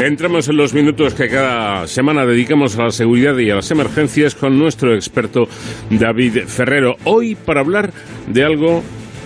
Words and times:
Entramos 0.00 0.48
en 0.48 0.56
los 0.56 0.74
minutos 0.74 1.12
que 1.12 1.28
cada 1.28 1.88
semana 1.88 2.24
dedicamos 2.24 2.78
a 2.78 2.84
la 2.84 2.90
seguridad 2.92 3.36
y 3.36 3.50
a 3.50 3.56
las 3.56 3.70
emergencias 3.72 4.36
con 4.36 4.56
nuestro 4.56 4.94
experto 4.94 5.48
David 5.90 6.44
Ferrero. 6.46 6.96
Hoy 7.02 7.34
para 7.34 7.60
hablar 7.60 7.92
de 8.28 8.44
algo 8.44 8.84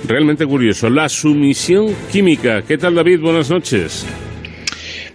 realmente 0.08 0.46
curioso, 0.46 0.88
la 0.88 1.10
sumisión 1.10 1.94
química. 2.10 2.62
¿Qué 2.62 2.78
tal 2.78 2.94
David? 2.94 3.20
Buenas 3.20 3.50
noches. 3.50 4.06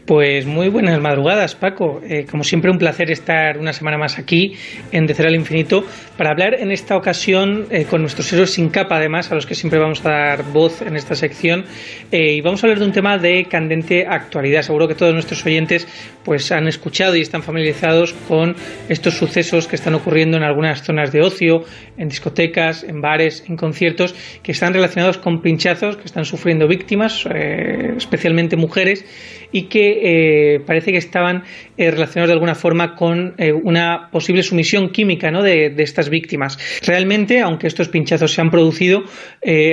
Pues 0.08 0.46
muy 0.46 0.70
buenas 0.70 1.02
madrugadas, 1.02 1.56
Paco. 1.56 2.00
Eh, 2.02 2.26
como 2.32 2.46
siempre, 2.46 2.72
un 2.72 2.78
placer 2.78 3.12
estar 3.12 3.58
una 3.58 3.74
semana 3.74 3.98
más 3.98 4.18
aquí 4.18 4.54
en 4.94 5.06
De 5.06 5.14
Cero 5.14 5.28
al 5.28 5.36
Infinito 5.36 5.84
para 6.16 6.30
hablar 6.30 6.54
en 6.54 6.72
esta 6.72 6.96
ocasión 6.96 7.66
eh, 7.72 7.84
con 7.84 8.00
nuestros 8.00 8.32
héroes 8.32 8.52
sin 8.52 8.70
capa, 8.70 8.96
además, 8.96 9.30
a 9.34 9.36
los 9.36 9.46
que 9.46 9.54
siempre 9.54 9.80
vamos 9.80 10.06
a 10.06 10.10
dar 10.10 10.44
voz 10.54 10.82
en 10.82 10.96
esta 10.96 11.14
sección. 11.14 11.66
Eh, 12.10 12.36
y 12.36 12.40
vamos 12.40 12.64
a 12.64 12.68
hablar 12.68 12.80
de 12.80 12.86
un 12.86 12.94
tema 12.94 13.18
de 13.18 13.48
candente 13.50 14.08
actualidad. 14.08 14.62
Seguro 14.62 14.88
que 14.88 14.96
todos 14.96 15.14
nuestros 15.14 15.46
oyentes 15.46 15.86
pues 16.24 16.54
han 16.54 16.70
escuchado 16.70 17.18
y 17.18 17.22
están 17.22 17.44
familiarizados 17.44 18.14
con 18.14 18.56
estos 18.88 19.16
sucesos 19.16 19.68
que 19.68 19.76
están 19.76 19.94
ocurriendo 19.94 20.38
en 20.38 20.44
algunas 20.44 20.84
zonas 20.84 21.12
de 21.12 21.20
ocio, 21.20 21.66
en 21.98 22.08
discotecas, 22.08 22.86
en 22.86 23.02
bares, 23.02 23.44
en 23.50 23.58
conciertos, 23.58 24.16
que 24.42 24.54
están 24.54 24.74
relacionados 24.74 25.18
con 25.18 25.42
pinchazos 25.42 25.98
que 25.98 26.06
están 26.06 26.24
sufriendo 26.24 26.66
víctimas, 26.68 27.26
especialmente 27.26 28.56
mujeres 28.56 29.06
y 29.52 29.64
que 29.64 29.97
eh, 30.02 30.60
parece 30.66 30.92
que 30.92 30.98
estaban 30.98 31.44
eh, 31.78 31.92
relacionados 31.92 32.30
de 32.30 32.34
alguna 32.34 32.56
forma 32.56 32.96
con 32.96 33.36
eh, 33.38 33.52
una 33.52 34.10
posible 34.12 34.44
sumisión 34.44 34.90
química 34.90 35.32
¿no? 35.32 35.44
de, 35.44 35.74
estas 35.78 36.10
víctimas. 36.10 36.58
Realmente, 36.86 37.42
aunque 37.42 37.68
estos 37.68 37.90
pinchazos 37.90 38.34
se 38.34 38.42
han 38.42 38.50
producido, 38.50 39.04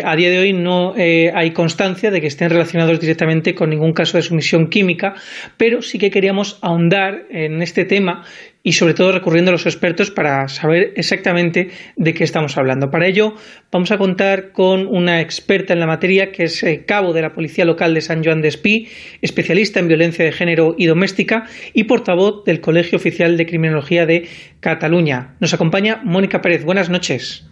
a 0.05 0.17
día 0.17 0.31
de 0.31 0.39
hoy 0.39 0.53
no 0.53 0.95
hay 0.95 1.51
constancia 1.53 2.11
de 2.11 2.21
que 2.21 2.29
estén 2.29 2.51
relacionados 2.51 3.01
directamente 3.01 3.55
con 3.55 3.71
ningún 3.71 3.93
caso 3.93 4.17
de 4.17 4.23
sumisión 4.23 4.69
química, 4.69 5.15
pero 5.57 5.83
sí 5.83 5.99
que 5.99 6.11
queríamos 6.11 6.59
ahondar 6.63 7.27
en 7.31 7.63
este 7.63 7.85
tema 7.85 8.25
y 8.67 8.73
sobre 8.73 8.95
todo 8.95 9.13
recurriendo 9.13 9.51
a 9.51 9.53
los 9.53 9.67
expertos 9.67 10.11
para 10.11 10.49
saber 10.49 10.95
exactamente 10.97 11.71
de 11.97 12.15
qué 12.15 12.25
estamos 12.25 12.57
hablando. 12.57 12.91
Para 12.91 13.07
ello 13.07 13.37
vamos 13.71 13.93
a 13.93 13.99
contar 13.99 14.53
con 14.53 14.87
una 14.87 15.21
experta 15.21 15.75
en 15.75 15.81
la 15.81 15.87
materia 15.87 16.33
que 16.33 16.45
es 16.45 16.63
eh, 16.63 16.85
cabo 16.87 17.13
de 17.13 17.21
la 17.21 17.35
Policía 17.35 17.67
Local 17.67 17.93
de 17.93 18.01
San 18.01 18.25
Joan 18.25 18.41
de 18.41 18.49
Espí, 18.49 18.89
especialista 19.21 19.81
en 19.81 19.89
violencia 19.89 20.25
de 20.25 20.33
género 20.33 20.75
y 20.79 20.87
doméstica 20.87 21.47
y 21.75 21.85
portavoz 21.85 22.43
del 22.47 22.63
Colegio 22.63 22.97
Oficial 22.97 23.37
de 23.37 23.45
Criminología 23.45 24.07
de 24.07 24.29
Cataluña. 24.61 25.37
Nos 25.41 25.53
acompaña 25.53 26.01
Mónica 26.03 26.41
Pérez. 26.41 26.65
Buenas 26.65 26.89
noches. 26.89 27.45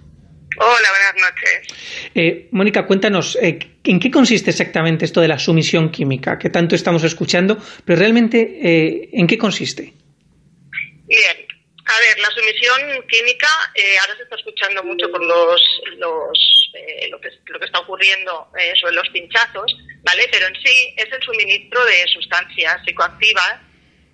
Hola, 0.57 0.89
buenas 0.91 1.31
noches. 1.31 2.11
Eh, 2.15 2.49
Mónica, 2.53 2.87
cuéntanos, 2.87 3.37
eh, 3.43 3.59
¿en 3.85 4.01
qué 4.01 4.11
consiste 4.11 4.51
exactamente 4.51 5.05
esto 5.05 5.21
de 5.21 5.29
la 5.29 5.39
sumisión 5.39 5.91
química 5.91 6.39
que 6.39 6.49
tanto 6.49 6.75
estamos 6.75 7.05
escuchando? 7.05 7.59
Pero 7.85 7.99
realmente, 7.99 9.11
¿en 9.13 9.27
qué 9.27 9.37
consiste? 9.37 9.93
Bien, 11.13 11.47
a 11.85 11.99
ver, 11.99 12.19
la 12.21 12.31
sumisión 12.31 13.07
química 13.07 13.47
eh, 13.75 13.99
ahora 14.01 14.17
se 14.17 14.23
está 14.23 14.37
escuchando 14.37 14.83
mucho 14.83 15.11
por 15.11 15.23
los, 15.23 15.61
los 15.99 16.71
eh, 16.73 17.09
lo, 17.11 17.21
que, 17.21 17.29
lo 17.49 17.59
que 17.59 17.67
está 17.67 17.81
ocurriendo 17.81 18.49
eh, 18.59 18.73
sobre 18.81 18.95
los 18.95 19.07
pinchazos, 19.11 19.77
¿vale? 20.03 20.27
Pero 20.33 20.47
en 20.47 20.55
sí 20.55 20.95
es 20.97 21.13
el 21.13 21.23
suministro 21.23 21.85
de 21.85 22.07
sustancias 22.15 22.81
psicoactivas 22.87 23.61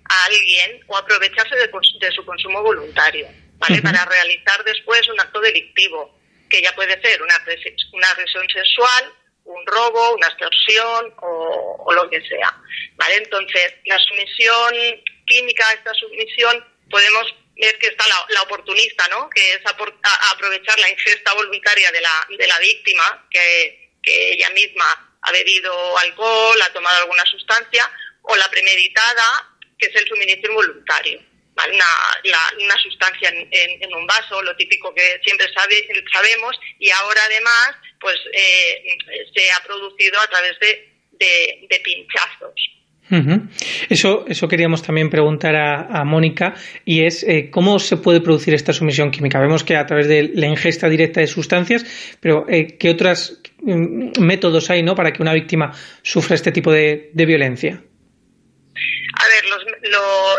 a 0.09 0.25
alguien 0.25 0.83
o 0.87 0.97
aprovecharse 0.97 1.55
de, 1.55 2.11
su 2.11 2.25
consumo 2.25 2.61
voluntario, 2.63 3.29
¿vale? 3.59 3.81
Para 3.81 4.03
realizar 4.03 4.61
después 4.65 5.07
un 5.07 5.21
acto 5.21 5.39
delictivo, 5.39 6.19
que 6.49 6.61
ya 6.61 6.75
puede 6.75 7.01
ser 7.01 7.21
una, 7.21 7.35
una 7.93 8.09
agresión 8.09 8.45
sexual, 8.49 9.13
un 9.45 9.65
robo, 9.67 10.15
una 10.15 10.27
extorsión 10.27 11.13
o, 11.21 11.77
o 11.79 11.93
lo 11.93 12.09
que 12.09 12.19
sea, 12.27 12.53
¿vale? 12.97 13.15
Entonces, 13.23 13.75
la 13.85 13.97
sumisión 13.99 15.01
química, 15.25 15.63
esta 15.71 15.93
sumisión 15.93 16.61
podemos 16.89 17.33
ver 17.59 17.77
que 17.77 17.87
está 17.87 18.05
la, 18.29 18.41
oportunista, 18.41 19.07
¿no? 19.09 19.29
que 19.29 19.53
es 19.53 19.61
aprovechar 19.65 20.79
la 20.79 20.89
ingesta 20.89 21.33
voluntaria 21.33 21.91
de 21.91 22.01
la, 22.01 22.27
de 22.37 22.47
la 22.47 22.59
víctima, 22.59 23.27
que, 23.29 23.89
ella 24.01 24.49
misma 24.51 25.19
ha 25.21 25.31
bebido 25.31 25.97
alcohol, 25.99 26.59
ha 26.61 26.73
tomado 26.73 26.97
alguna 26.99 27.23
sustancia, 27.25 27.91
o 28.23 28.35
la 28.35 28.49
premeditada, 28.49 29.55
que 29.77 29.87
es 29.87 29.95
el 29.95 30.07
suministro 30.07 30.51
involuntario. 30.51 31.21
Una, 31.53 31.85
una, 32.59 32.81
sustancia 32.81 33.29
en, 33.29 33.49
en, 33.51 33.93
un 33.93 34.07
vaso, 34.07 34.41
lo 34.41 34.55
típico 34.55 34.95
que 34.95 35.19
siempre 35.23 35.51
sabe, 35.53 35.87
sabemos, 36.11 36.57
y 36.79 36.89
ahora 36.89 37.21
además 37.25 37.75
pues 37.99 38.15
eh, 38.31 38.97
se 39.35 39.51
ha 39.51 39.61
producido 39.63 40.19
a 40.21 40.27
través 40.27 40.57
de, 40.59 40.89
de 41.19 41.79
pinchazos. 41.81 42.78
Eso, 43.89 44.25
eso 44.27 44.47
queríamos 44.47 44.83
también 44.83 45.09
preguntar 45.09 45.55
a, 45.55 46.03
Mónica 46.03 46.53
y 46.85 47.03
es 47.03 47.23
eh, 47.23 47.49
cómo 47.51 47.79
se 47.79 47.97
puede 47.97 48.21
producir 48.21 48.53
esta 48.53 48.71
sumisión 48.71 49.09
química. 49.11 49.39
Vemos 49.39 49.63
que 49.63 49.75
a 49.75 49.85
través 49.85 50.07
de 50.07 50.31
la 50.35 50.47
ingesta 50.47 50.87
directa 50.87 51.19
de 51.19 51.27
sustancias, 51.27 51.85
pero 52.19 52.45
eh, 52.47 52.77
¿qué 52.77 52.89
otros 52.89 53.41
mm, 53.61 54.19
métodos 54.19 54.69
hay 54.69 54.83
¿no? 54.83 54.95
para 54.95 55.11
que 55.11 55.21
una 55.21 55.33
víctima 55.33 55.73
sufra 56.03 56.35
este 56.35 56.51
tipo 56.51 56.71
de, 56.71 57.09
violencia? 57.13 57.81
A 59.15 59.27
ver, 59.27 59.45
los, 59.49 59.63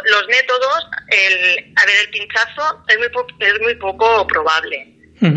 los 0.04 0.28
métodos, 0.28 0.86
el, 1.08 1.74
a 1.76 1.86
ver, 1.86 1.96
el 2.04 2.10
pinchazo 2.10 2.84
es 2.88 2.98
muy, 2.98 3.08
es 3.40 3.60
muy 3.60 3.74
poco 3.74 4.26
probable. 4.26 4.94
sí 5.20 5.28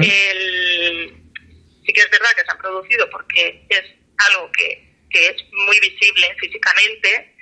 que 1.93 2.01
es 2.01 2.09
verdad 2.11 2.29
que 2.35 2.45
se 2.45 2.51
han 2.51 2.57
producido 2.59 3.09
porque 3.09 3.65
es 3.69 3.83
algo 4.29 4.49
que 4.51 4.92
que 5.13 5.27
es 5.27 5.35
muy 5.51 5.79
visible 5.79 6.35
físicamente, 6.39 7.35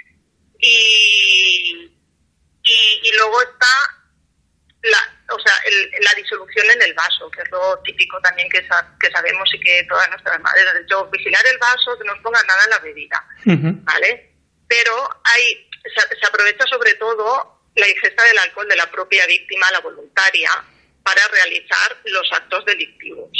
y, 0.60 1.90
y, 2.64 3.12
luego 3.18 3.42
está 3.42 3.74
la, 4.84 5.34
o 5.34 5.40
sea, 5.40 5.54
la 6.02 6.14
disolución 6.14 6.70
en 6.70 6.82
el 6.84 6.94
vaso, 6.94 7.32
que 7.32 7.42
es 7.42 7.50
lo 7.50 7.80
típico 7.84 8.20
también 8.22 8.48
que, 8.50 8.60
que 8.62 9.12
sabemos 9.12 9.50
y 9.56 9.60
que 9.60 9.84
todas 9.90 10.08
nuestras 10.10 10.40
madres 10.40 10.68
han 10.68 10.84
dicho, 10.84 11.10
vigilar 11.10 11.44
el 11.48 11.58
vaso, 11.58 11.98
que 11.98 12.06
no 12.06 12.14
nos 12.14 12.24
pongan 12.24 12.46
nada 12.46 12.64
en 12.66 12.70
la 12.70 12.80
bebida, 12.80 13.26
¿vale? 13.84 14.36
Pero 14.68 15.10
hay, 15.24 15.68
se, 15.96 16.28
aprovecha 16.28 16.66
sobre 16.68 16.94
todo 16.96 17.62
la 17.76 17.90
ingesta 17.90 18.24
del 18.24 18.38
alcohol 18.38 18.68
de 18.68 18.76
la 18.76 18.92
propia 18.92 19.26
víctima, 19.26 19.72
la 19.72 19.80
voluntaria, 19.80 20.50
para 21.04 21.28
realizar 21.30 21.98
los 22.06 22.32
actos 22.34 22.66
delictivos. 22.66 23.32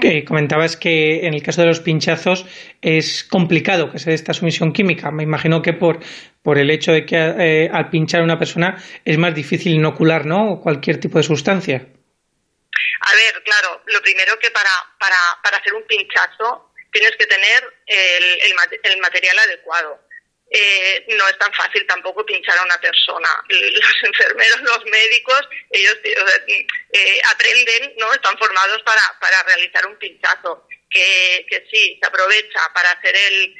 Que 0.00 0.24
comentabas 0.24 0.76
que 0.76 1.26
en 1.26 1.34
el 1.34 1.42
caso 1.42 1.62
de 1.62 1.68
los 1.68 1.80
pinchazos 1.80 2.46
es 2.80 3.24
complicado 3.24 3.90
que 3.90 3.98
se 3.98 4.10
dé 4.10 4.14
esta 4.14 4.32
sumisión 4.32 4.72
química. 4.72 5.10
Me 5.10 5.22
imagino 5.22 5.62
que 5.62 5.72
por, 5.72 6.00
por 6.42 6.58
el 6.58 6.70
hecho 6.70 6.92
de 6.92 7.04
que 7.04 7.16
eh, 7.16 7.70
al 7.72 7.90
pinchar 7.90 8.20
a 8.20 8.24
una 8.24 8.38
persona 8.38 8.82
es 9.04 9.18
más 9.18 9.34
difícil 9.34 9.72
inocular 9.74 10.26
¿no? 10.26 10.60
cualquier 10.60 11.00
tipo 11.00 11.18
de 11.18 11.24
sustancia. 11.24 11.76
A 11.76 13.14
ver, 13.14 13.42
claro, 13.44 13.82
lo 13.86 14.00
primero 14.02 14.38
que 14.38 14.50
para, 14.50 14.70
para, 14.98 15.16
para 15.42 15.56
hacer 15.56 15.74
un 15.74 15.84
pinchazo 15.86 16.72
tienes 16.92 17.12
que 17.16 17.26
tener 17.26 17.64
el, 17.86 18.52
el 18.84 19.00
material 19.00 19.38
adecuado 19.38 20.09
eh, 20.52 21.04
no 21.16 21.28
es 21.28 21.38
tan 21.38 21.52
fácil 21.54 21.86
tampoco 21.86 22.26
pinchar 22.26 22.58
a 22.58 22.64
una 22.64 22.80
persona. 22.80 23.28
Los 23.48 23.94
enfermeros, 24.02 24.60
los 24.62 24.84
médicos, 24.86 25.48
ellos 25.70 25.96
eh, 26.04 27.20
aprenden, 27.24 27.94
¿no? 27.98 28.12
Están 28.12 28.36
formados 28.36 28.82
para, 28.82 29.02
para 29.20 29.42
realizar 29.44 29.86
un 29.86 29.96
pinchazo. 29.96 30.66
Que, 30.92 31.46
que 31.48 31.64
sí, 31.70 31.96
se 32.02 32.08
aprovecha 32.08 32.68
para 32.74 32.90
hacer 32.90 33.14
el, 33.14 33.54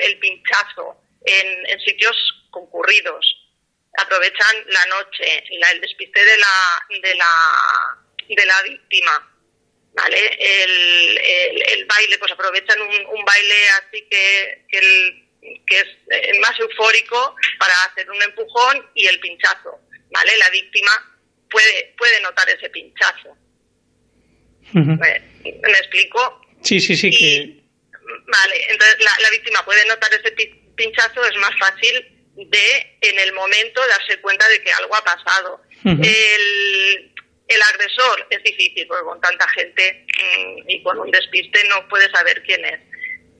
el, 0.00 0.18
pinchazo 0.20 0.96
en, 1.22 1.80
sitios 1.80 2.16
concurridos. 2.50 3.26
Aprovechan 3.98 4.64
la 4.68 4.86
noche, 4.86 5.44
el 5.50 5.80
despiste 5.82 6.24
de 6.24 6.38
la, 6.38 6.86
de 7.02 7.14
la, 7.14 8.04
de 8.26 8.46
la 8.46 8.62
víctima. 8.62 9.28
¿Vale? 9.94 10.34
El, 10.40 11.18
el, 11.18 11.84
baile, 11.84 12.16
pues 12.16 12.32
aprovechan 12.32 12.80
un, 12.80 13.06
un 13.08 13.22
baile 13.22 13.68
así 13.68 14.08
que, 14.08 14.64
que 14.70 14.78
el 14.78 15.22
que 15.42 15.76
es 15.76 15.88
eh, 16.10 16.38
más 16.40 16.58
eufórico 16.60 17.34
para 17.58 17.74
hacer 17.90 18.08
un 18.10 18.22
empujón 18.22 18.86
y 18.94 19.06
el 19.06 19.18
pinchazo, 19.20 19.80
¿vale? 20.10 20.36
La 20.36 20.50
víctima 20.50 20.90
puede, 21.50 21.94
puede 21.98 22.20
notar 22.20 22.48
ese 22.48 22.70
pinchazo. 22.70 23.36
¿Me, 24.72 25.20
explico? 25.44 26.40
Sí, 26.62 26.80
sí, 26.80 26.96
sí. 26.96 27.10
que... 27.10 27.62
Vale, 28.26 28.66
entonces 28.70 28.96
la, 29.00 29.30
víctima 29.30 29.64
puede 29.64 29.84
notar 29.86 30.10
ese 30.14 30.32
pinchazo, 30.76 31.24
es 31.24 31.36
más 31.38 31.56
fácil 31.58 32.08
de 32.36 32.96
en 33.00 33.18
el 33.18 33.32
momento 33.32 33.80
darse 33.86 34.20
cuenta 34.20 34.48
de 34.48 34.62
que 34.62 34.72
algo 34.72 34.94
ha 34.94 35.04
pasado. 35.04 35.60
el, 35.84 37.12
el 37.48 37.62
agresor 37.62 38.26
es 38.30 38.42
difícil 38.44 38.86
porque 38.86 39.04
con 39.04 39.20
tanta 39.20 39.48
gente 39.50 40.06
mm, 40.06 40.70
y 40.70 40.82
con 40.82 40.98
un 40.98 41.10
despiste 41.10 41.64
no 41.64 41.86
puede 41.88 42.10
saber 42.10 42.42
quién 42.44 42.64
es 42.64 42.91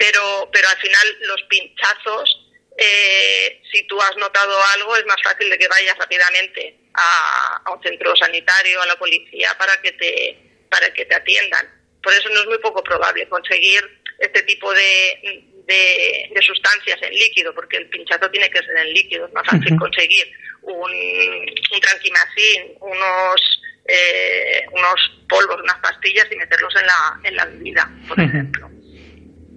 pero, 0.03 0.51
pero 0.53 0.69
al 0.69 0.79
final 0.79 1.07
los 1.21 1.43
pinchazos, 1.49 2.49
eh, 2.77 3.63
si 3.71 3.87
tú 3.87 4.01
has 4.01 4.17
notado 4.17 4.53
algo, 4.75 4.97
es 4.97 5.07
más 5.07 5.23
fácil 5.23 5.49
de 5.49 5.57
que 5.57 5.69
vayas 5.69 5.97
rápidamente 5.97 6.77
a, 6.95 7.71
un 7.71 7.81
centro 7.85 8.13
sanitario, 8.17 8.83
a 8.83 8.87
la 8.87 8.97
policía, 8.97 9.57
para 9.57 9.81
que 9.81 9.93
te, 9.93 10.39
para 10.69 10.93
que 10.93 11.05
te 11.05 11.15
atiendan. 11.15 11.69
Por 12.03 12.13
eso 12.13 12.29
no 12.31 12.41
es 12.41 12.47
muy 12.47 12.59
poco 12.59 12.83
probable 12.83 13.29
conseguir 13.29 13.81
este 14.19 14.43
tipo 14.43 14.75
de, 14.75 15.45
de, 15.67 16.43
sustancias 16.43 17.01
en 17.03 17.15
líquido, 17.15 17.55
porque 17.55 17.77
el 17.77 17.89
pinchazo 17.89 18.29
tiene 18.31 18.51
que 18.51 18.59
ser 18.59 18.77
en 18.79 18.93
líquido, 18.93 19.27
es 19.27 19.33
más 19.33 19.47
fácil 19.47 19.79
conseguir 19.79 20.27
un, 20.63 20.91
un 20.91 21.81
tranquimacín, 21.81 22.75
unos, 22.81 23.63
eh, 23.87 24.65
unos 24.73 25.21
polvos, 25.29 25.61
unas 25.63 25.79
pastillas 25.79 26.27
y 26.33 26.37
meterlos 26.37 26.75
en 26.75 26.87
la, 26.87 27.21
en 27.23 27.37
la 27.37 27.45
bebida, 27.45 27.89
por 28.09 28.21
ejemplo. 28.21 28.69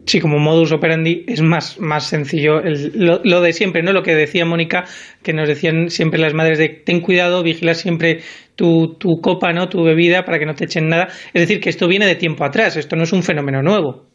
Sí, 0.07 0.21
como 0.21 0.37
modus 0.37 0.71
operandi 0.71 1.25
es 1.27 1.41
más, 1.41 1.79
más 1.79 2.07
sencillo. 2.07 2.61
lo, 2.61 3.41
de 3.41 3.53
siempre, 3.53 3.81
¿no? 3.81 3.91
Lo 3.91 4.03
que 4.03 4.13
decía 4.13 4.45
Mónica, 4.45 4.85
que 5.23 5.33
nos 5.33 5.47
decían 5.47 5.89
siempre 5.89 6.19
las 6.19 6.33
madres 6.33 6.59
de 6.59 6.69
ten 6.69 7.01
cuidado, 7.01 7.41
vigila 7.41 7.73
siempre 7.73 8.21
tu, 8.55 8.97
tu 8.99 9.19
copa, 9.21 9.51
¿no? 9.51 9.67
Tu 9.67 9.83
bebida 9.83 10.23
para 10.23 10.37
que 10.37 10.45
no 10.45 10.53
te 10.53 10.65
echen 10.65 10.89
nada. 10.89 11.07
Es 11.33 11.41
decir, 11.41 11.59
que 11.59 11.69
esto 11.69 11.87
viene 11.87 12.05
de 12.05 12.15
tiempo 12.15 12.45
atrás, 12.45 12.77
esto 12.77 12.95
no 12.95 13.03
es 13.03 13.13
un 13.13 13.23
fenómeno 13.23 13.63
nuevo. 13.63 14.05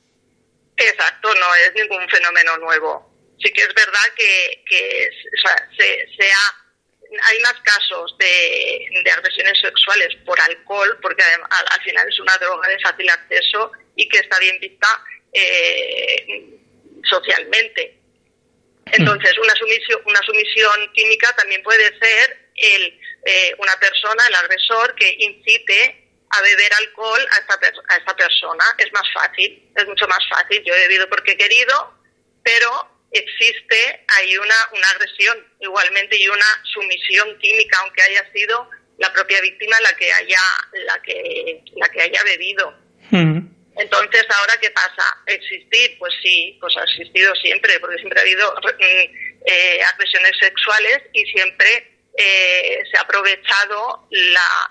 Exacto, 0.76 1.28
no 1.28 1.54
es 1.56 1.72
ningún 1.74 2.08
fenómeno 2.08 2.56
nuevo. 2.58 3.10
Sí 3.42 3.50
que 3.52 3.62
es 3.62 3.74
verdad 3.74 4.06
que, 4.16 4.62
que 4.66 5.08
se, 5.78 6.24
hay 7.28 7.40
más 7.40 7.54
casos 7.64 8.14
de, 8.18 9.02
de, 9.02 9.10
agresiones 9.10 9.58
sexuales 9.60 10.08
por 10.24 10.40
alcohol, 10.40 10.98
porque 11.02 11.24
al 11.24 11.82
final 11.82 12.06
es 12.08 12.20
una 12.20 12.36
droga 12.38 12.68
de 12.68 12.78
fácil 12.78 13.10
acceso 13.10 13.72
y 13.96 14.08
que 14.08 14.18
está 14.18 14.38
bien 14.38 14.58
vista 14.60 14.86
eh, 15.32 16.58
socialmente. 17.08 17.96
Entonces, 18.92 19.38
una 19.38 19.54
sumisión, 19.54 20.00
una 20.04 20.20
sumisión 20.22 20.92
química 20.94 21.32
también 21.36 21.62
puede 21.62 21.86
ser 21.98 22.50
el, 22.56 23.00
eh, 23.24 23.54
una 23.58 23.76
persona, 23.78 24.26
el 24.26 24.34
agresor, 24.34 24.94
que 24.94 25.16
incite 25.18 26.08
a 26.30 26.42
beber 26.42 26.72
alcohol 26.78 27.20
a 27.30 27.38
esta, 27.40 27.82
a 27.88 27.96
esta 27.96 28.16
persona. 28.16 28.64
Es 28.78 28.92
más 28.92 29.06
fácil, 29.12 29.70
es 29.76 29.86
mucho 29.86 30.06
más 30.08 30.20
fácil. 30.28 30.62
Yo 30.64 30.74
he 30.74 30.88
bebido 30.88 31.08
porque 31.08 31.32
he 31.32 31.36
querido, 31.36 31.94
pero 32.42 33.00
existe 33.12 34.04
hay 34.08 34.36
una, 34.36 34.54
una 34.72 34.90
agresión 34.90 35.46
igualmente 35.60 36.16
y 36.16 36.28
una 36.28 36.46
sumisión 36.64 37.38
química, 37.38 37.78
aunque 37.82 38.02
haya 38.02 38.30
sido 38.32 38.68
la 38.98 39.12
propia 39.12 39.40
víctima 39.40 39.76
la 39.80 39.96
que 39.96 40.12
haya, 40.12 40.40
la 40.84 41.02
que, 41.02 41.64
la 41.76 41.88
que 41.88 42.02
haya 42.02 42.22
bebido. 42.24 42.74
Entonces, 43.80 44.26
¿ahora 44.28 44.58
qué 44.60 44.70
pasa? 44.72 45.04
¿Existir? 45.24 45.96
Pues 45.98 46.12
sí, 46.22 46.58
pues 46.60 46.76
ha 46.76 46.84
existido 46.84 47.34
siempre, 47.36 47.80
porque 47.80 47.96
siempre 47.96 48.18
ha 48.18 48.22
habido 48.22 48.54
mm, 48.54 49.40
eh, 49.46 49.80
agresiones 49.94 50.32
sexuales 50.38 50.98
y 51.14 51.24
siempre 51.24 51.90
eh, 52.18 52.82
se 52.90 52.98
ha 52.98 53.00
aprovechado 53.00 54.06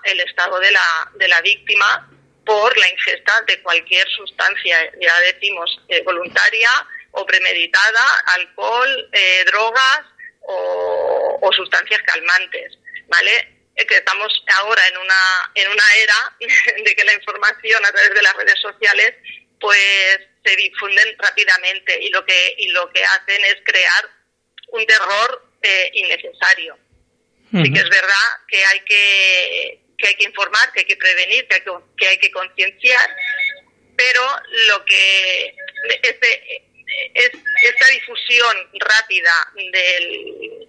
el 0.04 0.20
estado 0.20 0.60
de 0.60 0.70
la, 0.70 1.40
víctima 1.42 2.08
por 2.46 2.78
la 2.78 2.88
ingesta 2.88 3.42
de 3.48 3.60
cualquier 3.62 4.06
sustancia, 4.10 4.92
ya 5.00 5.20
decimos, 5.32 5.80
eh, 5.88 6.02
voluntaria 6.04 6.70
o 7.10 7.26
premeditada, 7.26 8.04
alcohol, 8.36 9.10
drogas 9.46 10.02
o, 10.42 11.50
sustancias 11.52 12.00
calmantes, 12.02 12.78
¿vale? 13.08 13.56
estamos 13.74 14.30
ahora 14.58 14.86
en 14.88 14.98
una, 14.98 15.52
en 15.54 15.70
una 15.70 15.82
era 16.02 16.36
de 16.84 16.94
que 16.94 17.04
información 17.70 17.84
a 17.84 17.92
través 17.92 18.14
de 18.14 18.22
las 18.22 18.34
redes 18.36 18.60
sociales 18.60 19.14
pues 19.60 20.20
se 20.44 20.56
difunden 20.56 21.16
rápidamente 21.18 22.02
y 22.02 22.10
lo 22.10 22.24
que, 22.24 22.54
y 22.58 22.68
lo 22.70 22.90
que 22.90 23.04
hacen 23.04 23.44
es 23.44 23.56
crear 23.64 24.08
un 24.68 24.86
terror 24.86 25.44
eh, 25.62 25.90
innecesario. 25.94 26.78
Sí 27.52 27.72
que 27.72 27.80
es 27.80 27.88
verdad 27.90 28.28
que 28.48 28.64
hay 28.64 28.80
que, 28.80 29.80
que 29.98 30.08
hay 30.08 30.14
que 30.14 30.24
informar, 30.24 30.72
que 30.72 30.80
hay 30.80 30.86
que 30.86 30.96
prevenir, 30.96 31.46
que 31.48 31.56
hay 31.56 31.60
que, 31.62 31.70
que, 31.98 32.08
hay 32.08 32.18
que 32.18 32.30
concienciar, 32.30 33.16
pero 33.96 34.22
lo 34.68 34.84
que 34.84 35.56
este, 36.02 36.62
es, 37.14 37.30
esta 37.64 37.86
difusión 37.92 38.70
rápida 38.78 39.32
del, 39.56 40.68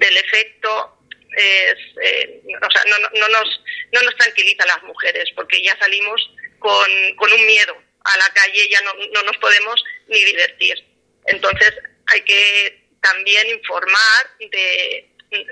del 0.00 0.16
efecto 0.16 0.95
es, 1.36 1.76
eh, 2.02 2.42
o 2.46 2.70
sea, 2.70 2.82
no, 2.86 3.20
no, 3.20 3.28
nos, 3.28 3.60
no 3.92 4.02
nos 4.02 4.16
tranquiliza 4.16 4.64
a 4.64 4.74
las 4.78 4.82
mujeres 4.84 5.30
porque 5.34 5.62
ya 5.62 5.76
salimos 5.78 6.20
con, 6.58 6.90
con 7.16 7.32
un 7.32 7.46
miedo 7.46 7.76
a 8.04 8.16
la 8.16 8.28
calle, 8.32 8.68
ya 8.70 8.80
no, 8.82 8.92
no 9.12 9.22
nos 9.22 9.36
podemos 9.38 9.82
ni 10.08 10.22
divertir. 10.24 10.82
Entonces 11.26 11.74
hay 12.06 12.22
que 12.22 12.86
también 13.02 13.48
informar 13.50 14.38
de, 14.38 15.08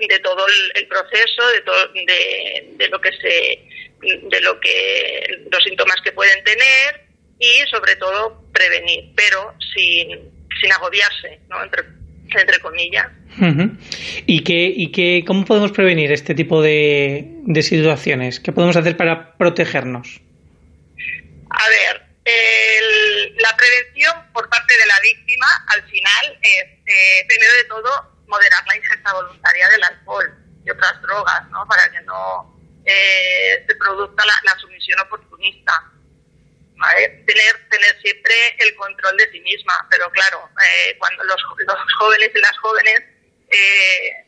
de 0.07 0.19
todo 0.19 0.45
el, 0.73 0.87
proceso, 0.87 1.47
de, 1.49 1.61
todo, 1.61 1.87
de, 1.89 2.67
de, 2.71 2.87
lo 2.87 2.99
que 2.99 3.11
se, 3.11 3.61
de 4.01 4.41
lo 4.41 4.59
que 4.59 5.45
los 5.51 5.63
síntomas 5.63 5.97
que 6.03 6.11
pueden 6.11 6.43
tener 6.43 7.05
y 7.39 7.61
sobre 7.69 7.95
todo 7.97 8.43
prevenir, 8.53 9.11
pero 9.15 9.53
sin, 9.73 10.47
sin 10.61 10.71
agobiarse, 10.71 11.39
¿no? 11.49 11.63
entre, 11.63 11.83
entre 12.39 12.59
comillas. 12.59 13.07
¿Y, 14.25 14.43
qué, 14.43 14.73
y 14.75 14.91
qué, 14.91 15.23
cómo 15.25 15.45
podemos 15.45 15.71
prevenir 15.71 16.11
este 16.11 16.35
tipo 16.35 16.61
de, 16.61 17.41
de 17.43 17.61
situaciones? 17.61 18.39
¿Qué 18.39 18.51
podemos 18.51 18.75
hacer 18.75 18.95
para 18.97 19.35
protegernos? 19.37 20.21
A 21.49 21.69
ver, 21.69 22.05
la 23.37 23.55
prevención 23.55 24.13
por 24.33 24.49
parte 24.49 24.73
de 24.77 24.85
la 24.85 24.99
víctima 25.01 25.45
al 25.67 25.83
final 25.83 26.39
es, 26.41 26.65
eh, 26.85 27.25
primero 27.27 27.53
de 27.53 27.63
todo, 27.65 28.15
moderar 28.27 28.63
la 28.67 28.77
ingesta 28.77 29.13
voluntaria 29.13 29.69
del 29.69 29.83
alcohol 29.83 30.33
y 30.65 30.69
otras 30.71 31.01
drogas, 31.01 31.49
¿no? 31.51 31.65
Para 31.67 31.89
que 31.91 32.01
no 32.01 32.57
eh, 32.85 33.63
se 33.67 33.75
produzca 33.75 34.23
la 34.25 34.59
sumisión 34.59 34.99
oportunista. 35.01 35.73
Tener, 36.75 37.69
tener 37.69 38.01
siempre 38.01 38.33
el 38.59 38.75
control 38.75 39.15
de 39.15 39.31
sí 39.31 39.39
misma, 39.39 39.73
pero 39.89 40.11
claro, 40.11 40.49
eh, 40.61 40.97
cuando 40.97 41.23
los, 41.23 41.41
los, 41.65 41.77
jóvenes 41.97 42.31
y 42.35 42.39
las 42.39 42.57
jóvenes, 42.57 43.01
eh, 43.49 44.25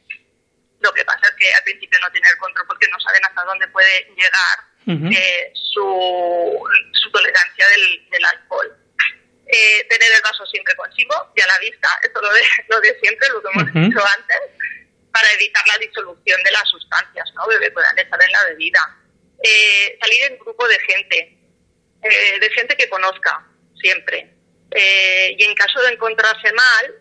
lo 0.79 0.93
que 0.93 1.03
pasa 1.03 1.27
es 1.27 1.35
que 1.35 1.53
al 1.53 1.63
principio 1.63 1.99
no 1.99 2.11
tienen 2.11 2.31
el 2.31 2.39
control 2.39 2.67
porque 2.67 2.87
no 2.89 2.99
saben 3.01 3.25
hasta 3.25 3.43
dónde 3.43 3.67
puede 3.67 4.07
llegar 4.15 5.11
eh, 5.13 5.51
su, 5.53 6.69
su 6.93 7.11
tolerancia 7.11 7.67
del, 7.67 8.09
del 8.09 8.25
alcohol. 8.25 8.77
tener 9.45 10.11
el 10.15 10.21
vaso 10.23 10.45
siempre 10.45 10.73
consigo 10.75 11.33
y 11.35 11.41
a 11.41 11.47
la 11.47 11.59
vista, 11.59 11.89
esto 12.01 12.21
lo 12.21 12.31
de, 12.31 12.41
lo 12.69 12.79
de 12.79 12.97
siempre, 13.01 13.27
lo 13.27 13.43
que 13.43 13.49
hemos 13.53 13.73
dicho 13.73 14.05
antes, 14.17 14.37
para 15.11 15.31
evitar 15.33 15.67
la 15.67 15.77
disolución 15.79 16.41
de 16.43 16.51
las 16.51 16.69
sustancias, 16.69 17.29
¿no? 17.35 17.45
Que 17.59 17.71
puedan 17.71 17.99
estar 17.99 18.23
en 18.23 18.31
la 18.31 18.45
bebida. 18.45 18.79
salir 19.99 20.23
en 20.31 20.39
grupo 20.39 20.65
de 20.65 20.79
gente, 20.79 21.36
eh, 22.09 22.39
de 22.39 22.49
gente 22.51 22.75
que 22.75 22.89
conozca 22.89 23.45
siempre. 23.81 24.33
Eh, 24.71 25.35
y 25.37 25.43
en 25.43 25.55
caso 25.55 25.81
de 25.81 25.93
encontrarse 25.93 26.51
mal, 26.53 26.95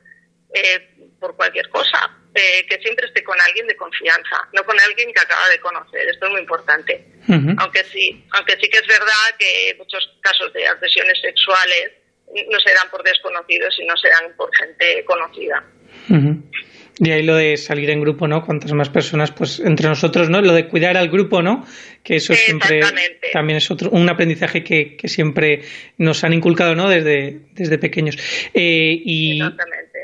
eh, 0.55 0.91
por 1.19 1.37
cualquier 1.37 1.69
cosa, 1.71 2.11
que 2.35 2.79
siempre 2.83 3.07
esté 3.07 3.25
con 3.25 3.41
alguien 3.41 3.67
de 3.67 3.75
confianza, 3.77 4.47
no 4.53 4.63
con 4.65 4.79
alguien 4.79 5.11
que 5.11 5.21
acaba 5.21 5.49
de 5.49 5.59
conocer. 5.59 6.07
Esto 6.07 6.27
es 6.27 6.33
muy 6.33 6.41
importante. 6.43 7.07
Aunque 7.57 7.83
sí, 7.85 8.27
aunque 8.33 8.59
sí 8.61 8.69
que 8.69 8.77
es 8.77 8.87
verdad 8.87 9.37
que 9.39 9.75
muchos 9.79 10.07
casos 10.21 10.53
de 10.53 10.67
agresiones 10.67 11.19
sexuales 11.23 11.93
no 12.51 12.61
se 12.61 12.75
dan 12.75 12.91
por 12.91 13.03
desconocidos, 13.03 13.75
sino 13.75 13.97
se 13.97 14.11
dan 14.11 14.37
por 14.37 14.55
gente 14.55 15.03
conocida. 15.07 15.65
Y 16.99 17.11
ahí 17.11 17.23
lo 17.23 17.37
de 17.37 17.59
salir 17.59 17.91
en 17.91 18.01
grupo, 18.01 18.27
¿no? 18.27 18.45
Cuantas 18.45 18.73
más 18.73 18.89
personas, 18.89 19.31
pues 19.31 19.61
entre 19.61 19.87
nosotros, 19.87 20.31
¿no? 20.31 20.41
Lo 20.41 20.55
de 20.55 20.67
cuidar 20.67 20.97
al 20.97 21.11
grupo, 21.11 21.43
¿no? 21.43 21.67
Que 22.03 22.17
eso 22.17 22.33
siempre 22.33 22.81
también 23.35 23.59
es 23.59 23.71
otro, 23.71 23.91
un 23.91 24.09
aprendizaje 24.09 24.65
que, 24.65 24.97
que, 24.97 25.09
siempre 25.09 25.61
nos 25.99 26.25
han 26.25 26.33
inculcado, 26.33 26.75
¿no? 26.75 26.89
Desde, 26.89 27.41
desde 27.53 27.77
pequeños. 27.77 28.17
Eh, 28.55 28.99
y, 29.05 29.41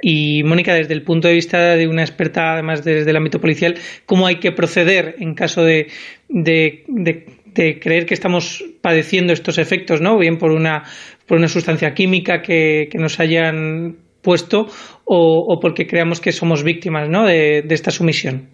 y 0.02 0.42
Mónica, 0.44 0.74
desde 0.74 0.92
el 0.92 1.02
punto 1.02 1.28
de 1.28 1.34
vista 1.34 1.76
de 1.76 1.88
una 1.88 2.02
experta, 2.02 2.52
además 2.52 2.84
desde 2.84 3.08
el 3.08 3.16
ámbito 3.16 3.40
policial, 3.40 3.76
¿cómo 4.04 4.26
hay 4.26 4.36
que 4.36 4.52
proceder 4.52 5.16
en 5.18 5.34
caso 5.34 5.64
de, 5.64 5.88
de, 6.28 6.84
de, 6.88 7.80
creer 7.80 8.04
que 8.04 8.12
estamos 8.12 8.62
padeciendo 8.82 9.32
estos 9.32 9.56
efectos, 9.56 10.02
¿no? 10.02 10.18
Bien 10.18 10.36
por 10.36 10.50
una, 10.50 10.84
por 11.26 11.38
una 11.38 11.48
sustancia 11.48 11.94
química 11.94 12.42
que, 12.42 12.88
que 12.92 12.98
nos 12.98 13.18
hayan 13.18 13.96
puesto 14.22 14.66
o, 15.04 15.58
porque 15.60 15.86
creamos 15.86 16.20
que 16.20 16.32
somos 16.32 16.62
víctimas 16.62 17.08
¿no? 17.08 17.26
de, 17.26 17.64
esta 17.70 17.90
sumisión? 17.90 18.48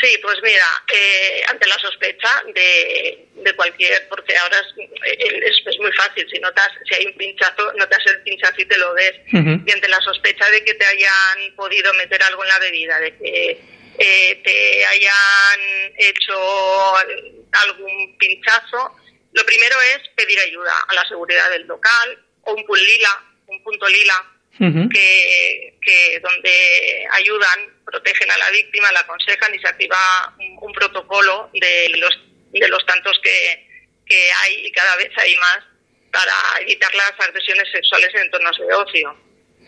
Sí, 0.00 0.18
pues 0.22 0.36
mira, 0.42 0.64
eh, 0.92 1.42
ante 1.50 1.66
la 1.66 1.74
sospecha 1.74 2.42
de, 2.54 3.28
de, 3.34 3.52
cualquier, 3.54 4.08
porque 4.08 4.36
ahora 4.36 4.56
es, 4.60 5.56
es, 5.66 5.78
muy 5.80 5.92
fácil, 5.92 6.26
si 6.32 6.38
notas, 6.38 6.68
si 6.88 6.94
hay 6.94 7.06
un 7.06 7.16
pinchazo, 7.16 7.72
notas 7.76 7.98
el 8.06 8.22
pinchazo 8.22 8.54
y 8.58 8.66
te 8.66 8.78
lo 8.78 8.94
ves, 8.94 9.12
y 9.32 9.72
ante 9.72 9.88
la 9.88 10.00
sospecha 10.00 10.48
de 10.50 10.64
que 10.64 10.74
te 10.74 10.86
hayan 10.86 11.56
podido 11.56 11.92
meter 11.94 12.22
algo 12.22 12.42
en 12.44 12.48
la 12.48 12.58
bebida, 12.60 13.00
de 13.00 13.16
que 13.18 13.60
eh, 13.98 14.40
te 14.44 14.86
hayan 14.86 15.92
hecho 15.98 16.96
algún 17.66 18.16
pinchazo, 18.16 18.94
lo 19.32 19.44
primero 19.44 19.76
es 19.94 20.08
pedir 20.16 20.38
ayuda 20.40 20.72
a 20.88 20.94
la 20.94 21.06
seguridad 21.08 21.50
del 21.50 21.66
local 21.66 22.24
o 22.42 22.52
un 22.52 22.64
punto 22.64 22.82
lila, 22.82 23.08
un 23.48 23.62
punto 23.62 23.88
lila 23.88 24.39
que, 24.60 25.78
que, 25.80 26.20
donde 26.20 27.06
ayudan, 27.12 27.82
protegen 27.84 28.30
a 28.30 28.38
la 28.38 28.50
víctima, 28.50 28.92
la 28.92 29.00
aconsejan 29.00 29.54
y 29.54 29.58
se 29.58 29.68
activa 29.68 29.96
un, 30.60 30.72
protocolo 30.72 31.50
de 31.54 31.88
los, 31.96 32.10
de 32.52 32.68
los 32.68 32.84
tantos 32.84 33.18
que, 33.22 33.66
que 34.06 34.30
hay 34.32 34.66
y 34.66 34.72
cada 34.72 34.96
vez 34.96 35.10
hay 35.16 35.34
más 35.36 35.58
para 36.12 36.34
evitar 36.60 36.92
las 36.94 37.12
agresiones 37.26 37.70
sexuales 37.72 38.10
en 38.14 38.22
entornos 38.22 38.58
de 38.58 38.74
ocio, 38.74 39.16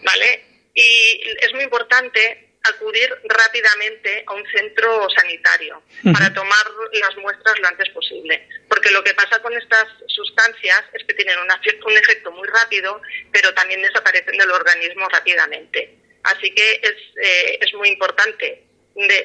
¿vale? 0.05 0.45
Y 0.75 1.21
es 1.41 1.53
muy 1.55 1.65
importante 1.65 2.53
acudir 2.65 3.09
rápidamente 3.25 4.25
a 4.27 4.35
un 4.35 4.45
centro 4.55 5.09
sanitario 5.11 5.83
para 6.13 6.33
tomar 6.33 6.65
las 6.93 7.17
muestras 7.17 7.59
lo 7.61 7.69
antes 7.69 7.89
posible. 7.91 8.49
Porque 8.83 8.95
lo 8.95 9.05
que 9.05 9.15
pasa 9.15 9.41
con 9.41 9.57
estas 9.57 9.87
sustancias 10.09 10.83
es 10.93 11.05
que 11.05 11.15
tienen 11.15 11.39
un 11.39 11.97
efecto 11.97 12.33
muy 12.33 12.49
rápido, 12.49 13.01
pero 13.31 13.55
también 13.55 13.81
desaparecen 13.81 14.37
del 14.37 14.51
organismo 14.51 15.09
rápidamente. 15.09 15.99
Así 16.25 16.53
que 16.53 16.81
es, 16.83 16.97
eh, 17.23 17.59
es 17.61 17.73
muy 17.75 17.91
importante 17.91 18.65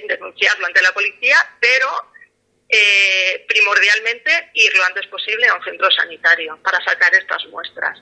denunciarlo 0.07 0.67
ante 0.67 0.83
la 0.83 0.91
policía, 0.91 1.37
pero 1.59 1.87
eh, 2.69 3.45
primordialmente 3.47 4.51
ir 4.53 4.71
lo 4.75 4.83
antes 4.83 5.07
posible 5.07 5.47
a 5.47 5.55
un 5.55 5.63
centro 5.63 5.89
sanitario 5.89 6.59
para 6.61 6.79
sacar 6.85 7.15
estas 7.15 7.43
muestras. 7.47 7.99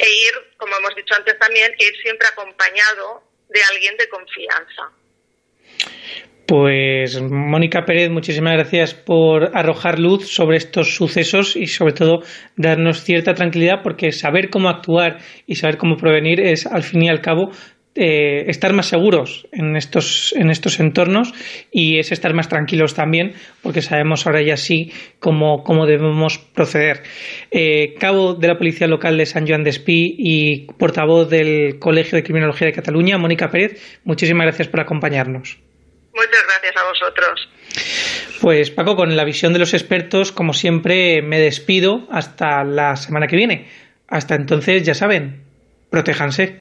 E 0.00 0.10
ir, 0.10 0.32
como 0.56 0.76
hemos 0.78 0.96
dicho 0.96 1.14
antes 1.14 1.38
también, 1.38 1.72
ir 1.78 1.96
siempre 2.02 2.26
acompañado 2.26 3.22
de 3.50 3.62
alguien 3.62 3.96
de 3.98 4.08
confianza. 4.08 4.90
Pues 6.46 7.22
Mónica 7.22 7.84
Pérez, 7.84 8.10
muchísimas 8.10 8.54
gracias 8.54 8.94
por 8.94 9.56
arrojar 9.56 9.98
luz 9.98 10.28
sobre 10.28 10.56
estos 10.56 10.96
sucesos 10.96 11.56
y 11.56 11.66
sobre 11.66 11.92
todo 11.92 12.22
darnos 12.56 13.04
cierta 13.04 13.32
tranquilidad 13.34 13.80
porque 13.82 14.12
saber 14.12 14.50
cómo 14.50 14.68
actuar 14.68 15.18
y 15.46 15.54
saber 15.54 15.78
cómo 15.78 15.96
prevenir 15.96 16.40
es 16.40 16.66
al 16.66 16.82
fin 16.82 17.02
y 17.04 17.08
al 17.08 17.20
cabo 17.20 17.52
eh, 17.94 18.44
estar 18.48 18.72
más 18.72 18.86
seguros 18.86 19.46
en 19.52 19.76
estos, 19.76 20.34
en 20.36 20.50
estos 20.50 20.80
entornos 20.80 21.32
y 21.70 21.98
es 21.98 22.10
estar 22.10 22.32
más 22.32 22.48
tranquilos 22.48 22.94
también, 22.94 23.32
porque 23.62 23.82
sabemos 23.82 24.26
ahora 24.26 24.40
ya 24.42 24.56
sí 24.56 24.90
cómo, 25.20 25.62
cómo 25.62 25.86
debemos 25.86 26.38
proceder. 26.38 27.02
Eh, 27.50 27.94
cabo 28.00 28.34
de 28.34 28.48
la 28.48 28.56
Policía 28.56 28.86
Local 28.88 29.18
de 29.18 29.26
San 29.26 29.46
Joan 29.46 29.62
de 29.62 29.70
Espí 29.70 30.16
y 30.18 30.66
portavoz 30.78 31.28
del 31.28 31.78
Colegio 31.78 32.16
de 32.16 32.24
Criminología 32.24 32.66
de 32.66 32.72
Cataluña, 32.72 33.18
Mónica 33.18 33.50
Pérez, 33.50 34.00
muchísimas 34.04 34.46
gracias 34.46 34.68
por 34.68 34.80
acompañarnos. 34.80 35.58
Muchas 36.22 36.44
gracias 36.46 36.76
a 36.76 36.88
vosotros. 36.88 37.48
Pues 38.40 38.70
Paco, 38.70 38.94
con 38.96 39.16
la 39.16 39.24
visión 39.24 39.52
de 39.52 39.58
los 39.58 39.74
expertos, 39.74 40.30
como 40.30 40.52
siempre, 40.52 41.20
me 41.22 41.40
despido 41.40 42.06
hasta 42.10 42.62
la 42.64 42.96
semana 42.96 43.26
que 43.26 43.36
viene. 43.36 43.68
Hasta 44.08 44.36
entonces, 44.36 44.84
ya 44.84 44.94
saben, 44.94 45.44
protéjanse. 45.90 46.60